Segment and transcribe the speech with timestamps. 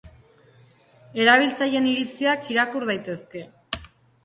[1.25, 3.47] Erabiltzaileen iritziak irakur daitezke.